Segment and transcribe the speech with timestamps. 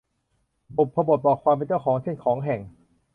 [0.77, 2.61] บุพบทบอกความเป็นเจ้าของ เช่น ของ แห่ง